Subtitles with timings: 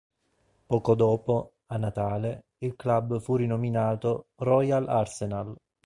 [0.65, 5.55] Poco dopo, a Natale, il club fu rinominato "Royal Arsenal".